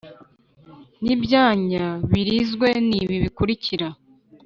N 1.03 1.05
ibyanya 1.15 1.85
birinzwe 2.11 2.67
ni 2.87 2.97
ibi 3.03 3.15
bikurikira 3.23 3.87